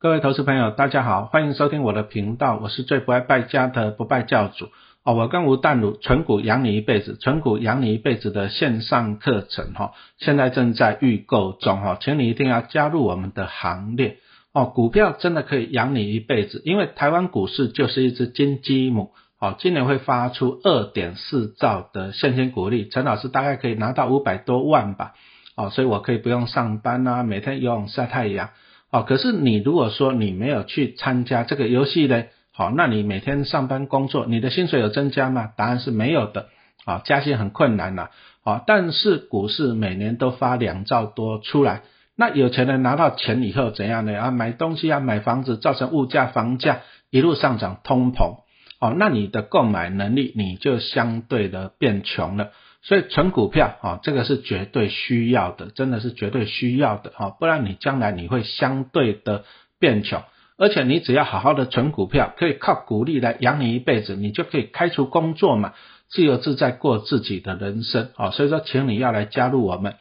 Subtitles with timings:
[0.00, 4.68] 各位投资朋友，大家好，欢迎收听我的频道，我是最不爱败家的不败教主
[5.02, 5.14] 哦。
[5.14, 14.18] 我跟吴淡如纯股养你一辈子，纯股养你一辈子的线上课程哈，现在正在预购中哈，请你一定要加入我们的行列
[14.52, 14.66] 哦。
[14.66, 19.10] 股票真的可以养你一辈子，因为台湾股市就是一只金鸡母
[19.40, 25.14] 哦，今年会发出二点四兆的现金股利，陈老师大概可以拿到五百多万吧
[25.56, 28.50] 哦，所以我可以不用上班啊，每天游泳晒太阳。
[28.90, 35.50] 哦，可是你如果说你没有去参加这个游戏呢，好，那你每天上班工作，你的薪水有增加吗？
[35.56, 36.48] 答案是没有的，
[36.86, 38.08] 啊，加薪很困难呐，
[38.44, 41.82] 啊，但是股市每年都发两兆多出来，
[42.16, 44.18] 那有钱人拿到钱以后怎样呢？
[44.18, 46.80] 啊，买东西啊，买房子，造成物价、房价
[47.10, 48.38] 一路上涨，通膨，
[48.80, 52.52] 哦，那你的购买能力你就相对的变穷了。
[52.80, 59.44] 所以存股票啊，这个是绝对需要的，真的是绝对需要的啊，不然你将来你会相对的
[59.78, 60.22] 变穷，
[60.56, 65.74] 而且你只要好好的存股票，可以靠股利来养你一辈子，你就可以开除工作嘛，
[66.08, 68.30] 自由自在过自己的人生啊。
[68.30, 69.94] 所以说，请你要来加入我们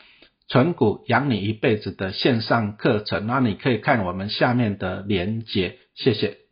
[0.47, 6.46] 存股养你一辈子的线上课程，那你可以看我们下面的连结，谢谢。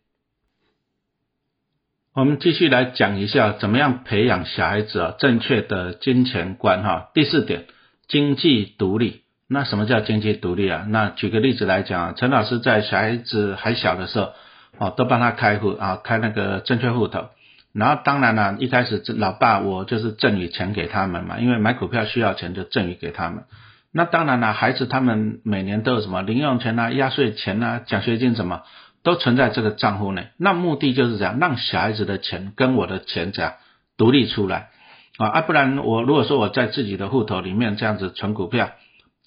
[2.15, 7.09] 我们继续来讲一下，怎么样培养小孩子啊正确的金钱观哈。
[7.13, 7.65] 第四点，
[8.07, 9.23] 经济独立。
[9.49, 10.85] 那什么叫经济独立啊？
[10.87, 14.29] 那举个例子来讲，陈老师在小孩子还小的时候，
[14.77, 17.25] 哦，都帮他开户啊，开那个证券户头。
[17.73, 23.43] 然后当然了，一开始老爸我就是赠予钱给他们嘛，因为买股票需要钱，就赠予给他们。
[23.91, 28.61] 那当然了，孩子他们每年都有什么零用钱啊、压岁钱啊、奖学金什么。
[29.05, 33.53] 都存在这个账户内，那目的就是这样，让小孩子的钱跟我的钱这样
[33.97, 34.69] 独立出来。
[35.17, 38.71] 啊，啊，不然我如果说我在自己的户头里面这样子存股票，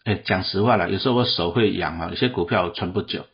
[0.04, 3.24] 哎，讲实话了，有时候我手会痒啊，有些股票我存不久，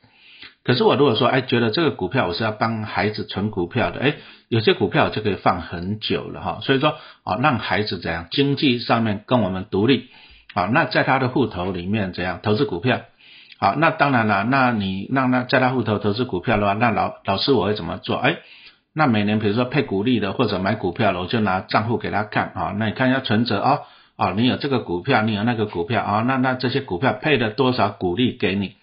[0.62, 4.14] 可是我如果说哎觉得这个股票我是要帮孩子存股票的，哎，
[4.48, 10.10] 有些股票就可以放很久了哈，所以说啊，让孩子怎样经济上面跟我们独立。
[10.52, 13.00] 啊，那在他的户头里面怎样投资股票。
[13.58, 18.16] 好，那当然了，那你让他在他户头投资股票的话，那老老师我会怎么做？
[18.16, 18.38] 哎，
[18.92, 23.80] 那每年比如说配股利的或者买股票了，我就拿账户给他看啊，那你看一下存折啊，
[24.16, 28.74] 啊，你有这个股票，你有那个股票啊，那那这些股票配了多少股利给你？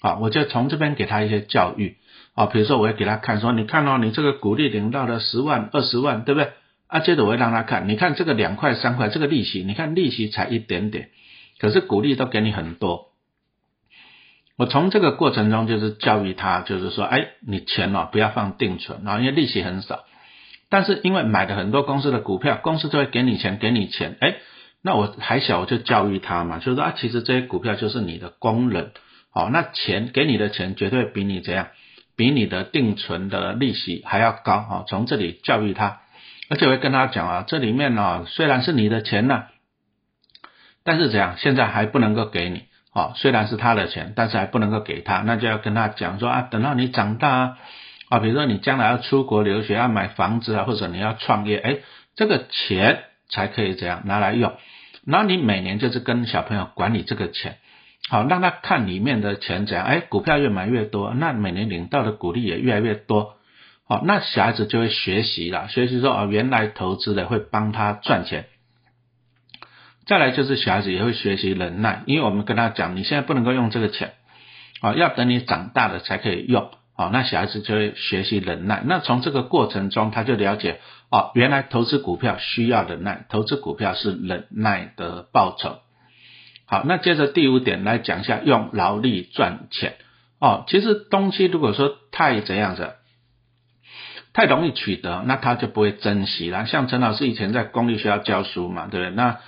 [0.00, 1.96] 啊，我就从这边给他一些教育
[2.34, 6.50] 啊，比如说我会给他看说，你看哦，你这个股利领到了十万、二十万，对不对？
[6.86, 11.08] 啊，接着我会让他看，你看这个两块、三块，这个利息，你看利息才一点点，
[11.58, 13.13] 可是股利都给你很多。
[14.56, 20.04] 我从这个过程中就是教育他，就是说，哎，你钱哦不要放定存啊，因为利息很少。
[20.70, 24.36] 但是因为买的很多公司的股票，公司就会给你钱，给你钱，哎，
[24.82, 28.92] 那我还小，我就教育他嘛，就是说啊，其实这些股票就是你的工人，
[29.32, 31.68] 好，那钱给你的钱绝对比你怎样，
[32.16, 34.84] 比你的定存的利息还要高啊。
[34.86, 36.00] 从这里教育他，
[36.48, 39.44] 而且会跟他讲啊，这里面呢虽然是你的钱呢，
[40.84, 42.62] 但是怎样，现在还不能够给你。
[42.94, 47.58] 哦，虽然是他的钱，但是还不能够给他，那就要跟他讲说啊，等到你长大啊，
[48.08, 51.78] 啊，比如说你将来要出国留学，要买房子啊，或者你要创业，哎，
[52.14, 54.52] 这个钱才可以怎样拿来用。
[55.04, 57.56] 那你每年就是跟小朋友管理这个钱，
[58.08, 63.34] 好，让他看里面的钱怎样，哎，股票越买越多，那每年领到的股利也越来越多，
[63.88, 68.46] 好，那小孩子就会学习了，学习说哦，原来投资的会帮他赚钱。
[70.06, 74.12] 再来就是小孩子也会学习忍耐，因为我们跟他讲，你现在不能够用这个钱，
[74.80, 78.82] 啊，要等你长大了才可以用，啊，那小孩子就会学习忍耐。
[78.84, 85.78] 那从这个过程中，他就了解，哦，原来投资股票需要忍耐，投资股票是忍耐的报酬。
[86.66, 89.94] 好，那接着第五点来讲一下，用劳力赚钱。
[90.40, 92.94] 哦，其实东西如果说太怎样子，
[94.34, 96.66] 太容易取得，那他就不会珍惜了。
[96.66, 99.14] 像陈老师以前在公立学校教书嘛，对不对？
[99.14, 99.38] 那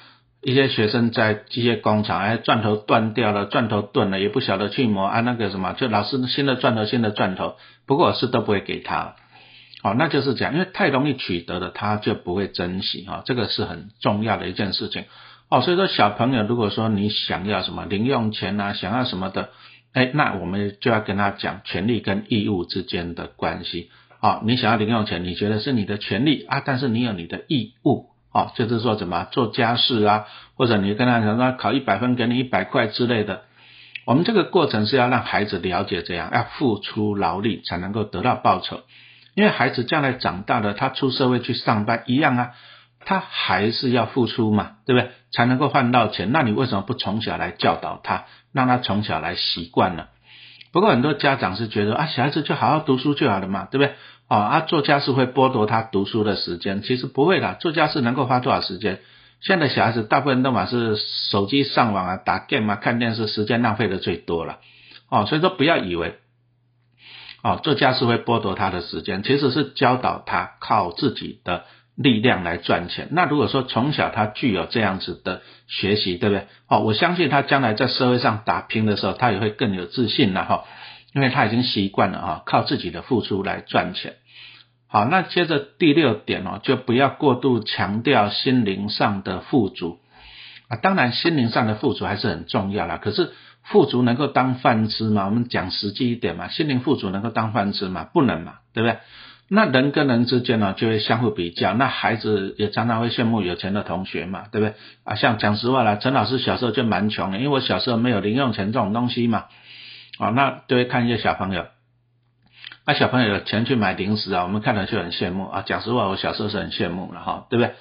[0.46, 9.16] 一些学生在机械工厂，哎，钻头断掉了，钻头钝了，也不晓得去磨啊，那个什么，就老师新的钻头，新的钻头，不过是都不会给他，
[9.82, 15.06] 好，那就是这样，因为太容易取得了，他就不会珍惜啊，这个是很重要的一件事情，
[15.50, 19.48] 哦，所以说小朋友如果说你想要什么零用钱啊，想要什么的，
[19.94, 23.90] 哎，那我们就要跟他讲权利跟义务之间的关系，
[24.20, 28.10] 啊，你想要零用钱，你觉得是你的权利啊，但是你有你的义务。
[28.36, 33.44] 哦，就是说怎么做家事啊，或者你跟他讲说考一百分给你一百块之类的，
[34.04, 38.82] 我们这个过程是要让孩子了解这样，要付出劳力才能够得到报酬，
[39.34, 42.50] 因为孩子将来长大了，他出社会去上班一样啊，
[43.06, 45.12] 他还是要付出嘛，对不对？
[45.32, 50.08] 才能够换到钱，那你为什么不从小来教导他，让他从小来习惯呢？
[50.76, 53.94] 不过很多家长是觉得啊，小孩子就好好读书就好了嘛，对不对？
[54.28, 59.00] 哦，啊，做家事会剥夺他读书的时间，其实不会的，做家事能够花多少时间？
[59.40, 60.98] 现在小孩子大部分都嘛是
[61.30, 64.58] 手机上网啊、打 game 啊、看电视，时间浪费的最多了。
[65.08, 66.18] 哦，所以说不要以为，
[67.42, 71.64] 哦，做家事会剥夺他的时间，其实是教导他靠自己的
[71.96, 73.08] 力量来赚钱。
[73.10, 76.46] 那如果说从小他具有这样子的学习，对不对？
[76.68, 80.64] 哦，我相信他将来在社会上打拼的时候，他也会更有自信了哈。
[81.14, 84.16] 因为他已经习惯了啊，靠自己的付出来赚钱。
[84.86, 89.98] 好，那接着第六点哦，就不要过度强调心灵上的富足
[90.68, 90.76] 啊。
[90.76, 92.98] 当然，心灵上的富足还是很重要啦。
[93.02, 93.32] 可是，
[93.62, 95.24] 富足能够当饭吃吗？
[95.24, 98.04] 我们讲实际一点嘛，心灵富足能够当饭吃吗？
[98.04, 98.98] 不能嘛，对不对？
[99.48, 101.72] 那人跟人之间呢，就会相互比较。
[101.74, 104.74] 那孩子也常常会羡慕有钱的同学嘛，对不对？
[105.04, 109.44] 啊，像讲实话啦，陈老师小时候就蛮穷的，因为我小时候没有零用钱这种东西嘛。
[110.18, 111.66] 啊，那就会看一些小朋友，
[112.86, 115.62] 那小朋友有钱去买零食啊，我们看了就很羡慕啊。
[115.64, 117.74] 讲实话，我小时候是很羡慕的哈，对不对？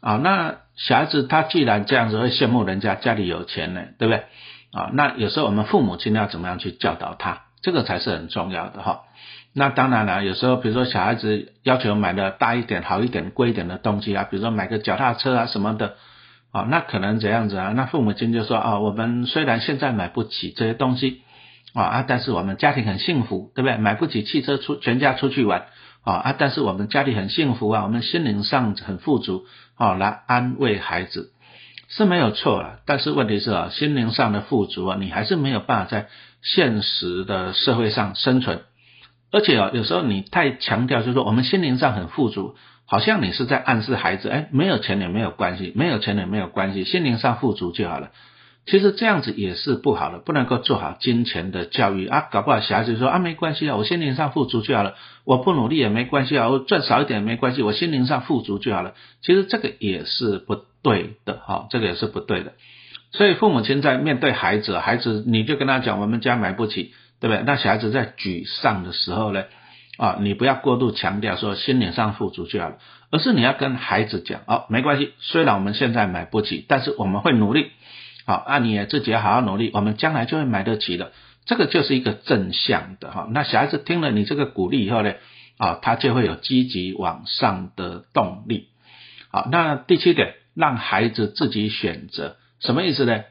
[0.00, 4.24] 啊，那小孩子他既然这样子会羡慕人家家里有钱呢，对不对？
[4.72, 9.02] 啊，那有时候我们父母亲要怎么样去教导他，这个才是很重要的哈。
[9.54, 15.96] 那当然了，有时候比如说小孩子要求买的大一点、好一点、贵一点的东西啊，比如说买个脚踏车啊什么的，
[16.50, 17.72] 啊，那可能怎样子啊？
[17.76, 21.22] 那父母亲就说啊，我们虽然现在买不起这些东西。
[21.74, 22.04] 啊啊！
[22.06, 23.78] 但是我们家庭很幸福，对不对？
[23.78, 25.68] 买不起汽车出全家出去玩
[26.04, 26.34] 啊啊！
[26.38, 29.46] 但是我们家里很幸福啊，我们心灵上很富足
[29.76, 31.32] 啊，来安慰孩子
[31.88, 32.80] 是没有错了。
[32.84, 36.08] 但是问题是啊，心灵上的富足啊，你还是没有办法在
[36.42, 38.60] 现实的社会上生存。
[39.32, 42.54] 而且啊，有时候你太强调，就是说我们心灵上很富足，
[42.86, 48.10] 好像你是在暗示孩子，哎，没有钱也没有关系，没有钱也没有关系，心灵上富足就好了。
[48.64, 54.94] 其实这样子也是不好的，不能够做好金钱的教育啊，搞不好小孩子说啊没关系啊，我心灵上富足就好了，
[55.24, 58.94] 我不努力也没关系啊，我赚少一点也没关系，我心灵上富足就好了。
[59.22, 62.52] 其实这个也是不对的哈，这个也是不对的。
[63.10, 67.44] 所以父母亲在面对孩子，孩子你就跟他讲，我们家买不起，对不对？
[67.46, 69.44] 那小孩子在沮丧的时候呢，
[69.96, 72.78] 啊，你不要过度强调说心灵上富足就好了，
[73.12, 77.70] 而是你要跟孩子讲，哦，没关系，虽然我们现在买不起，但是我们会努力。
[78.26, 81.12] 好，那你也自己要好好努力，我们将来就会买得起的。
[81.46, 83.28] 这个就是一个正向的哈。
[83.30, 85.14] 那小孩子听了你这个鼓励以后呢，
[85.58, 88.66] 啊，他就会有积极往上的动力。
[89.30, 93.22] 好，那第七点，让孩子自己选择，什么意思呢？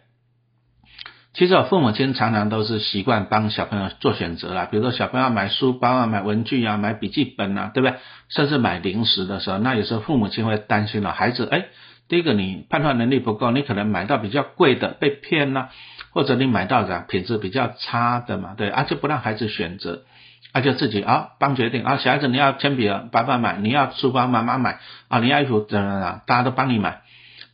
[1.34, 7.98] 其实父母亲常常都是习惯帮小朋友做选择啦，比如说小朋友买书包啊、买文具啊、买笔记本啊，对不对？
[8.30, 11.66] 甚至买零食的时候，那有时候父母亲会担心了，孩子哎。
[12.10, 15.70] 第一个，你判断能力不够，你可能买到比较贵的被骗了，
[16.10, 20.04] 或者你买到的品质比较差的嘛，对，啊就不让孩子选择，
[20.52, 27.00] 啊就自己啊帮决定啊，小孩子你要铅笔啊，爸爸买，你要书包妈妈买，啊你要衣服等等等，大家都帮你买，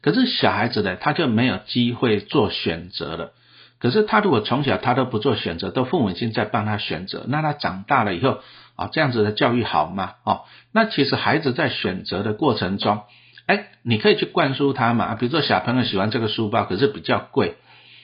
[0.01, 3.33] 可是小孩子呢，他就没有机会做选择了，
[3.79, 8.39] 可是他如果从小他都不做选择，都父母亲在帮他选择，那他长大了以后
[8.75, 10.13] 啊，这样子的教育好吗？
[10.23, 13.01] 哦，那其实孩子在选择的过程中。
[13.45, 17.55] 哎，你可以去灌输他嘛，比如说小朋友喜欢这个书包，可是比较贵，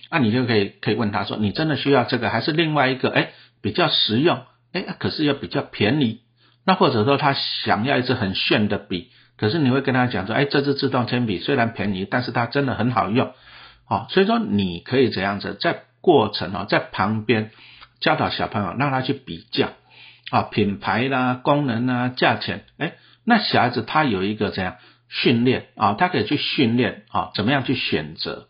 [0.10, 3.10] 那你就可以可以问他说，你真的需要这个，还是另外一个？
[3.10, 3.32] 哎，
[3.62, 6.22] 比较实用，哎，可是又比较便宜。
[6.66, 13.34] 那或者说他想要一支很炫的笔，可是你会跟他讲说，哎，这支自动铅笔虽然便宜，但是它真的很好用。
[13.94, 17.52] 好，所以说你可以这样子，在过程哦，在旁边
[18.00, 19.70] 教导小朋友，让他去比较
[20.32, 24.78] 啊，品牌啦、功能啊、价钱，哎，那小孩子他有一个怎样。
[25.10, 28.48] 训练啊，他可以去训练啊，怎么样去选择，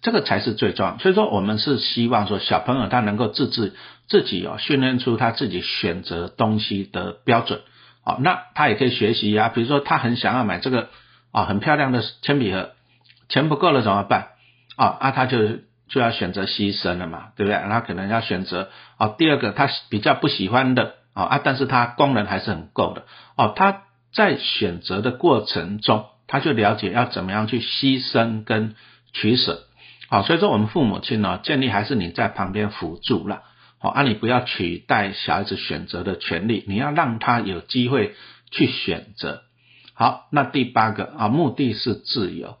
[0.00, 0.96] 这个才是最重要。
[0.96, 3.74] 所以说，我们是希望说，小朋友他能够自制
[4.08, 7.60] 自己哦，训练出他自己选择东西的标准。
[8.02, 10.88] 好，那他也可以学习啊，比如说他很想要买这个
[11.32, 12.70] 啊，很漂亮的铅笔盒，
[13.28, 14.28] 钱不够了怎么办？
[14.76, 15.38] 啊，那他就
[15.88, 17.58] 就要选择牺牲了嘛，对不对？
[17.58, 23.04] 他可能要选择啊，第二个他比较不喜欢的啊啊，但是他功能还是很够的
[23.36, 23.82] 哦，他。
[24.12, 28.74] 在选择的过程中，他就了解要怎么样去牺牲跟
[29.12, 29.64] 取舍，
[30.08, 33.42] 好，所以说我们父母亲呢，建议还是你在旁边辅助了，
[33.78, 38.14] 好，啊，你不要取代小孩子选择的权利，你要让他有机会
[38.50, 39.42] 去选择。
[39.92, 42.56] 好，那第八个啊，目的是自由，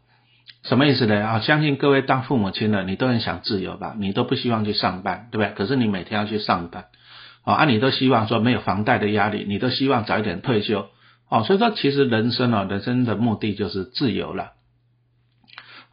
[0.68, 1.24] 什么意思呢？
[1.24, 3.94] 啊，相信各位当父母亲的，你都很想自由吧？
[3.98, 5.54] 你都不希望去上班，对不对？
[5.54, 6.86] 可是你每天要去上班，
[7.44, 10.88] 啊，你都希望说没有房贷的压力，你都希望早一点退休。
[11.30, 14.52] 哦，所以说其实人生啊，人生的目的就是自由了。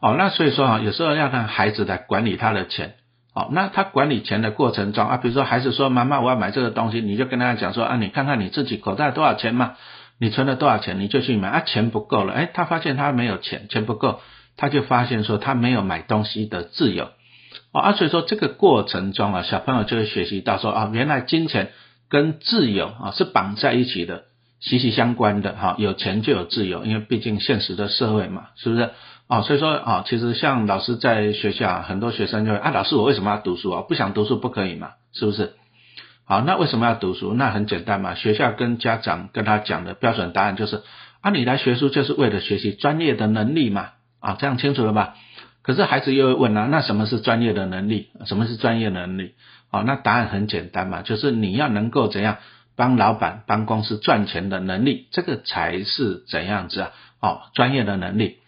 [0.00, 2.94] 哦，那所以说啊，有时候要让孩子来管理他的钱，
[3.32, 9.74] 好，那他管理钱的过程中啊，比如说孩子说妈妈我要买这个东西，你就跟他讲说啊，你看看你自己口袋多少钱嘛，
[10.18, 14.20] 你存了多少钱，你就去买啊，钱不够了，哎，他发现他没有钱，钱不够，
[14.56, 17.10] 他就发现说他没有买东西的自由，
[17.72, 21.72] 啊，所以说这个过程中啊，小朋友就会学习到说啊，原来金钱
[22.08, 24.24] 跟自由啊是绑在一起的，
[24.60, 28.90] 息息相关的哈，有钱就有自由，因为毕竟现实的社会嘛，是不是？
[29.26, 33.80] 啊，所以说啊，其实像老师在学校，很多学生就会啊，老师我为什么要读书啊？
[33.80, 34.90] 不想读书不可以嘛？
[35.14, 35.54] 是不是？
[36.26, 37.32] 好，那为什么要读书？
[37.32, 40.82] 那很简单嘛，学校跟家长跟他讲的标准答案就是
[41.22, 43.92] 啊，你来学书就是为了学习专业的能力嘛，
[44.24, 45.14] 啊，这样清楚了吧？
[45.62, 48.08] 可是孩子又会问啊，那什么是专业的能力？
[48.24, 49.34] 什么是专业能力？
[49.70, 52.38] 哦，那答案很简单嘛，就是你要能够怎样
[52.74, 56.90] 帮老板、帮公司赚钱的能力，这个才是怎样子啊？
[57.20, 58.38] 哦，专业的能力。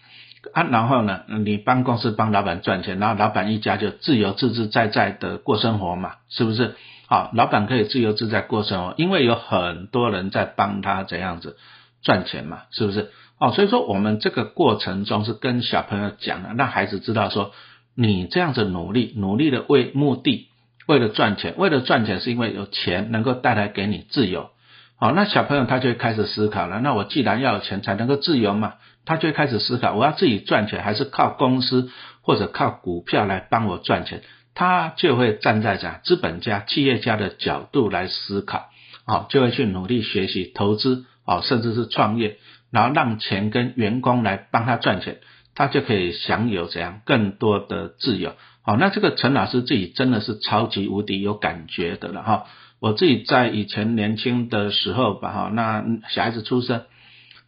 [0.54, 6.74] 啊，然后呢，你帮公司帮老板赚钱，然后老板一家就自由自自在在的过生活嘛，是不是？
[7.08, 11.56] 好，老板可以自由自在过生活，因为有很多人在帮他怎样子
[12.02, 13.10] 赚钱嘛，是不是？
[13.38, 17.52] 哦，所以说我们这个过程中是跟小朋友讲的，让孩子知道说，
[17.94, 20.48] 你这样子努力，努力的为目的，
[20.86, 24.50] 为了赚钱，为了赚钱是因为有钱能够带来给你自由。
[24.98, 28.74] 好，那小朋友他就会开始思考了，那我既然要有钱才能够自由嘛。
[29.08, 34.22] 他就会开始思考，我要自己赚钱，还是靠公司或者靠股票来帮我赚钱？
[34.52, 38.68] 他就会站在讲资本家、企业家的角度来思考，
[39.06, 42.38] 哦，就会去努力学习投资，哦，甚至是创业，
[42.70, 45.18] 然后让钱跟员工来帮他赚钱，
[45.54, 48.34] 他就可以享有怎样更多的自由。
[48.62, 52.44] 好，那这个陈老师自己真的是超级无敌有感觉的了哈。
[52.80, 56.82] 我自己在以前年轻的时候吧，哈，那小孩子出生。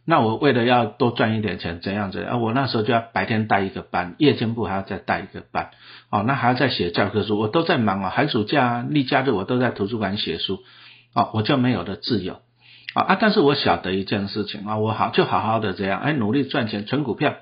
[0.05, 2.37] 那我为了要多赚一点钱，怎样子啊？
[2.37, 5.69] 我那时候就要白天带一个班，夜间部还要再带一个班，
[6.09, 8.09] 哦，那还要再写教科书，我都在忙啊。
[8.09, 10.63] 寒暑假、例假日我都在图书馆写书，
[11.13, 12.39] 哦，我就没有了自由，
[12.93, 13.17] 啊啊！
[13.19, 17.35] 但是我晓得一件事情啊，我好就好好的这样，哎，努力赚钱，存股票，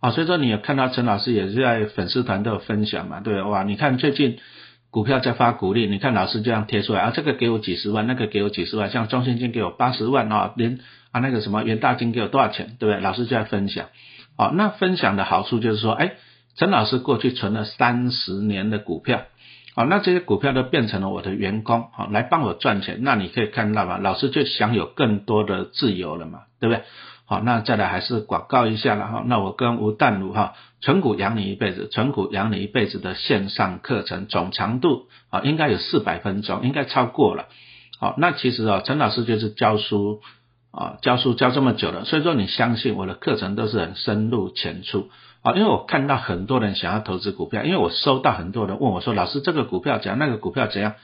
[0.00, 3.62] 啊，所以说你有看到陈老师也是在粉丝团都有分享嘛，对哇？
[3.62, 4.38] 你看最近
[4.90, 10.78] 股票在发股利，你看老师这样贴出来啊，这个给我几十万，那个给我几十万，像中信金给我八十万啊，连。
[11.12, 12.98] 啊，那个什么元大金给我多少钱，对不对？
[13.02, 13.88] 老师就在分享。
[14.38, 16.12] 好，那分享的好处就是说，哎，
[16.56, 19.24] 陈老师过去存了三十年的股票，
[19.74, 22.98] 好，那这些股票都变成了我的员工，好，来帮我赚钱。
[23.00, 26.84] 那你可以看到嘛，老师就享有更多的自由了嘛，对不对？
[27.24, 29.22] 好，那再来还是广告一下了哈。
[29.26, 37.46] 那我跟吴淡如哈，存股养你一辈子，存股养你一辈子的线上课程总长度啊，应该有四百分钟，应该超过了。
[37.98, 40.20] 好，那其实啊，陈老师就是教书。
[40.72, 45.10] 啊，教书教这么久了，所以说你相信我的课程都是很深入浅出。
[45.42, 50.94] 啊，因为我看到很多人想要投资股票，因为我收到很多人问我说，老师这个股票怎样，那个股票怎样，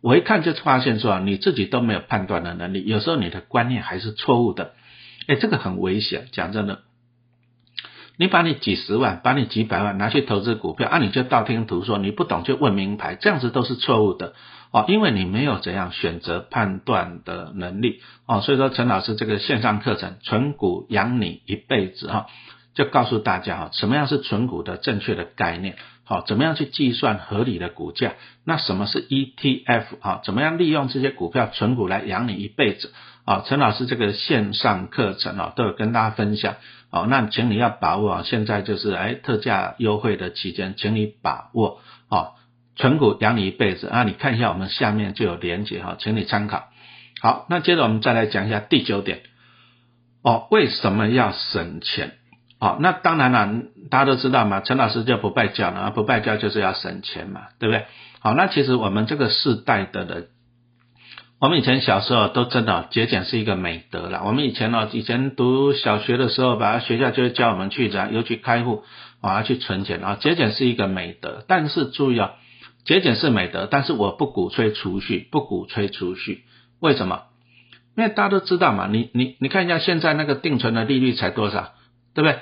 [0.00, 4.72] 我一看就发现说你自己都没有判断的能力，有时候你的观念还是错误的，
[5.28, 6.80] 哎，这个很危险，讲真的，
[8.16, 14.34] 你把你几十万，把你几百万拿去投资股票，啊，你就道听途说，你不懂就问名牌，这样子都是错误的。
[14.72, 22.26] 哦，因为你没有怎样选择判断的能力哦，所以说陈老师这个线上课程存股养你一辈子哈，
[22.74, 28.14] 就告诉大家哈，什么样是存股的正确的概念，好，怎么样去计算合理的股价，
[28.46, 30.20] 那什么是 ETF 啊？
[30.24, 32.94] 怎么样利用这些股票存股来养你一辈子
[33.26, 33.42] 啊？
[33.46, 36.56] 陈老师这个线上课程啊，都有跟大家分享
[36.90, 42.32] 哦，那请你要把握啊，现在就是哎特价优惠的期间，请你把握哦。
[42.74, 44.02] 存股养你一辈子啊！
[44.04, 46.70] 你看一下我们下面就有连接哈，请你参考。
[47.20, 49.20] 好，那接着我们再来讲一下第九点
[50.22, 52.14] 哦，为什么要省钱？
[52.58, 57.84] 哦，那当然了，大家都知道嘛，陈老师就不拜教了，不拜教就是要省钱嘛，对不对？
[58.20, 60.28] 好，那其实我们这个世代的人，
[61.40, 64.22] 我们以前小时候都真的节俭是一个美德了。
[64.24, 68.84] 我们以前呢，以前读小学的时候吧，学校就会教我们去怎样，尤其开户
[69.20, 72.32] 啊，去存钱啊，节俭是一个美德，但是注意啊。
[72.84, 76.44] 节俭是美德，但是我不鼓吹储蓄，不鼓吹储蓄。
[76.80, 77.22] 为什么？
[77.96, 81.72] 因为大家都知道嘛，你你你看一下现在那个定存的利率才多少，
[82.14, 82.40] 对不对？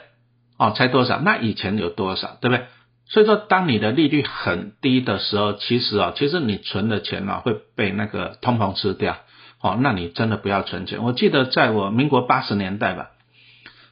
[0.59, 1.19] 哦，才多少？
[1.21, 2.67] 那以前有多少，对不对？
[3.07, 9.17] 所以说，当你的利率很低的时候，其实啊，其实你存的钱啊会被那个通膨吃掉。
[9.61, 11.03] 哦，那你真的不要存钱。
[11.03, 13.11] 我记得在我民国八十年代吧，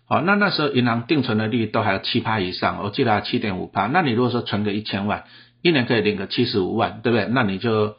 [0.08, 3.86] 哦，那那时候银行定存的利率都还有七趴以上，我记得七点五趴。
[3.86, 5.24] 那你如果说存个一千万，
[5.68, 7.26] 一年可以领个七十五万，对不对？
[7.26, 7.96] 那你就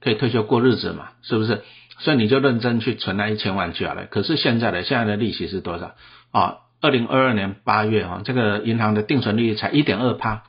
[0.00, 1.62] 可以退休过日子嘛，是不是？
[1.98, 4.06] 所以你就认真去存那一千万就好了。
[4.06, 5.94] 可是现在的现在的利息是多少
[6.32, 6.56] 啊？
[6.80, 10.42] 二零二二年八月啊，这个银行的定存利率才一点二趴，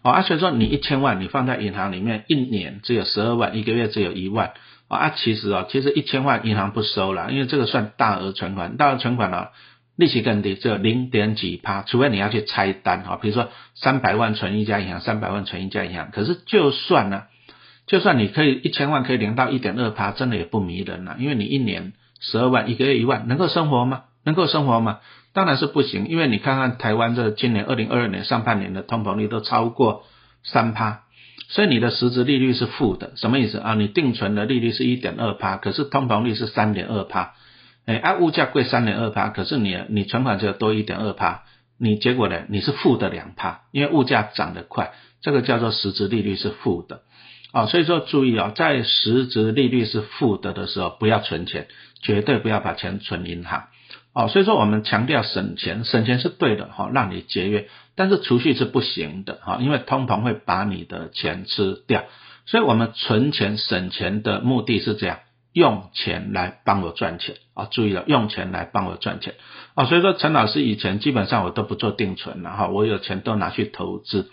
[0.00, 4.52] 啊，所以说你一千万你放在银行里面，一年只有十二万，一个月只有一万，
[4.88, 9.48] 啊，其实哦，其实一千万银行不收了，因为这个算大额存款，大额存款呢
[9.96, 17.22] 利息更低，只有零点几趴，除非你要去拆单哈，比如说三百万存一家银行，三百万存一家银行，可是就算呢，
[17.86, 24.02] 就算你可以一千万可以领到一点二趴，真的也不迷人了，因为你一年十二万，一个月一万，能够生活吗？
[24.24, 24.98] 能够生活吗？
[25.32, 30.04] 当然是不行，因为你看看台湾这今年二零二二年上半年的通膨率都超过
[30.42, 31.02] 三趴，
[31.48, 33.74] 所以你的实质利率是负的，什么意思啊？
[33.74, 37.34] 你定存的利率是一点二趴，可是通膨率是三点二趴，
[37.86, 41.44] 哎，啊物价贵三点二趴，可是你你存款只有多一点二趴，
[41.78, 42.42] 你结果呢？
[42.48, 47.02] 你是负的两趴，因为物价涨得快，这个叫做实质利率是负的，
[47.52, 51.68] 啊，所以说注意啊，在实质利率是负的的时候，不要存钱，
[52.02, 53.68] 绝对不要把钱存银行。
[54.12, 62.04] 哦，所以说我们强调省钱，省钱是对的哈，让你节约，但是储蓄是不行的哈，因为通膨会把你的钱吃掉，
[62.46, 65.18] 所以我们存钱省钱的目的是这样，
[65.56, 69.34] 用钱来帮我赚钱啊，注意了，用钱来帮我赚钱
[69.74, 74.30] 啊，所以说陈老师以前基本上我都不做定存了哈，我有钱都拿去投资，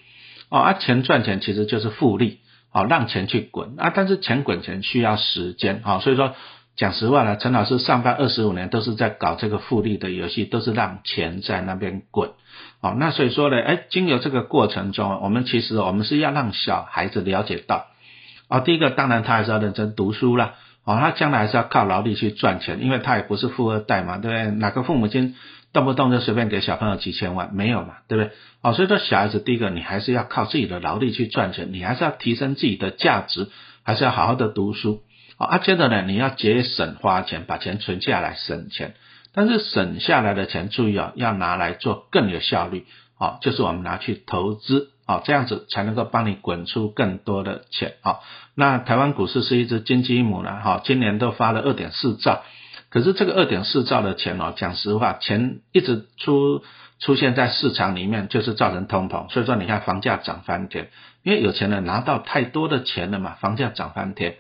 [0.50, 2.40] 哦，啊钱赚钱其实就是复利，
[2.72, 6.36] 啊让钱去滚啊，但是钱滚钱需要时间啊，所以说。
[6.76, 12.32] 讲实话呢，陈老师上班二十五年都是在搞这个复利的游戏，都是让钱在那边滚。
[12.82, 17.86] 哦，那所以说呢，哎，经由这个过程中，我们其实我们是要让小孩子了解到，
[18.50, 24.52] 哦，第一个当然他还是要认真读书了，哦，他将来还是要靠劳力去赚钱，因为他也不是富二代嘛，对不对？
[24.58, 25.36] 哪个父母亲
[25.72, 28.32] 动不动就随便给小朋友几千万，没有嘛，对不对？
[28.62, 33.50] 哦，所以说小孩子第一个你还是要靠自己的劳力去赚钱，你还是要提升自己的价值，
[33.84, 35.02] 还是要好好的读书。
[35.38, 38.94] 啊，接着呢，你要节省花钱，把钱存下来省钱。
[39.34, 42.86] 但是省下来的钱，注意啊，要拿来做更有效率。
[43.18, 44.90] 啊，就是我们拿去投资。
[45.06, 47.94] 啊，这样子才能够帮你滚出更多的钱。
[48.02, 48.20] 啊，
[48.56, 50.62] 那台湾股市是一只金鸡母呢。
[50.62, 52.44] 哈，今年都发了二点四兆。
[52.90, 56.64] 可是这个二点四兆的钱哦，讲实话，钱一直出
[57.00, 59.32] 出现在市场里面，就是造成通膨。
[59.32, 60.90] 所以说，你看房价涨翻天，
[61.24, 64.36] 因为有钱人拿到太多的钱了嘛，房价涨翻天。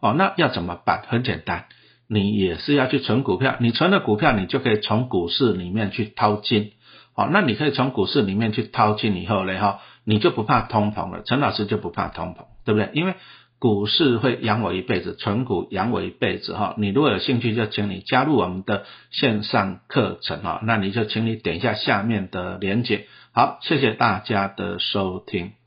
[0.00, 1.02] 哦，那要怎么办？
[1.08, 1.66] 很简单，
[2.08, 3.56] 你也是要去存股票。
[3.58, 6.72] 你存了股票，你就可以从股市里面去掏金。
[7.14, 11.22] 好，那你可以从股市里面去掏金以后嘞，哈，你就不怕通膨了。
[11.24, 12.90] 陈老师就不怕通膨，对不对？
[12.94, 13.14] 因为
[13.58, 16.74] 股市会养我一辈子，存股养我一辈子，哈。
[16.78, 20.60] 你如果有兴趣，就请你加入我们的线上课程，哈。
[20.62, 23.06] 那你就请你点一下下面的链接。
[23.32, 25.59] 好，谢谢大家的收听。